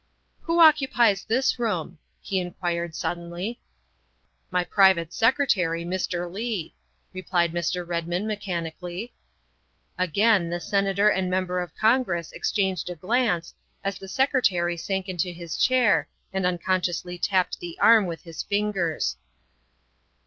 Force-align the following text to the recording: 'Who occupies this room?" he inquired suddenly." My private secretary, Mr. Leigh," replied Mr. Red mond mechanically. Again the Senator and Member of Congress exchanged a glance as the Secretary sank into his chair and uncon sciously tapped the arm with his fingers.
'Who 0.45 0.59
occupies 0.59 1.23
this 1.25 1.59
room?" 1.59 1.99
he 2.23 2.39
inquired 2.39 2.95
suddenly." 2.95 3.61
My 4.49 4.63
private 4.63 5.13
secretary, 5.13 5.85
Mr. 5.85 6.27
Leigh," 6.27 6.73
replied 7.13 7.51
Mr. 7.51 7.87
Red 7.87 8.07
mond 8.07 8.27
mechanically. 8.27 9.13
Again 9.99 10.49
the 10.49 10.59
Senator 10.59 11.07
and 11.09 11.29
Member 11.29 11.59
of 11.59 11.75
Congress 11.75 12.31
exchanged 12.31 12.89
a 12.89 12.95
glance 12.95 13.53
as 13.83 13.99
the 13.99 14.07
Secretary 14.07 14.75
sank 14.75 15.07
into 15.07 15.29
his 15.31 15.55
chair 15.55 16.09
and 16.33 16.45
uncon 16.45 16.81
sciously 16.83 17.21
tapped 17.21 17.59
the 17.59 17.77
arm 17.79 18.07
with 18.07 18.23
his 18.23 18.41
fingers. 18.41 19.17